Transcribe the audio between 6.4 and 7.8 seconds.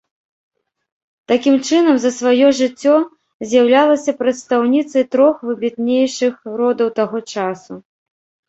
родаў таго часу.